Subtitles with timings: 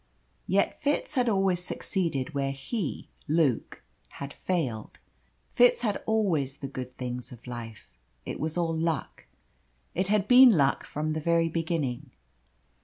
[0.47, 4.97] Yet Fitz had always succeeded where he, Luke, had failed.
[5.51, 7.93] Fitz had always the good things of life.
[8.25, 9.27] It was all luck.
[9.93, 12.09] It had been luck from the very beginning.